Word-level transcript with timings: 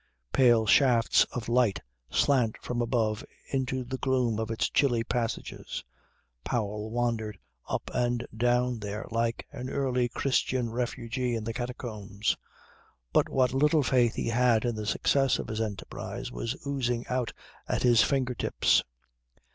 Pale 0.33 0.65
shafts 0.65 1.25
of 1.25 1.47
light 1.47 1.79
slant 2.09 2.57
from 2.59 2.81
above 2.81 3.23
into 3.53 3.83
the 3.83 3.99
gloom 3.99 4.39
of 4.39 4.49
its 4.49 4.67
chilly 4.67 5.03
passages. 5.03 5.83
Powell 6.43 6.89
wandered 6.89 7.37
up 7.69 7.91
and 7.93 8.25
down 8.35 8.79
there 8.79 9.05
like 9.11 9.45
an 9.51 9.69
early 9.69 10.09
Christian 10.09 10.71
refugee 10.71 11.35
in 11.35 11.43
the 11.43 11.53
catacombs; 11.53 12.35
but 13.13 13.29
what 13.29 13.53
little 13.53 13.83
faith 13.83 14.15
he 14.15 14.29
had 14.29 14.65
in 14.65 14.73
the 14.73 14.87
success 14.87 15.37
of 15.37 15.49
his 15.49 15.61
enterprise 15.61 16.31
was 16.31 16.55
oozing 16.65 17.05
out 17.05 17.31
at 17.67 17.83
his 17.83 18.01
finger 18.01 18.33
tips. 18.33 18.81